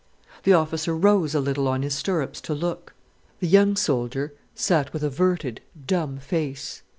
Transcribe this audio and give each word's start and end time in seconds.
The 0.45 0.53
officer 0.53 0.95
rose 0.95 1.35
a 1.35 1.39
little 1.39 1.67
on 1.67 1.83
his 1.83 1.93
stirrups 1.93 2.41
to 2.41 2.55
look. 2.55 2.95
The 3.39 3.45
young 3.47 3.75
soldier 3.75 4.33
sat 4.55 4.93
with 4.93 5.03
averted, 5.03 5.61
dumb 5.85 6.17
face. 6.17 6.81